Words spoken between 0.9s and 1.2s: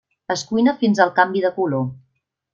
al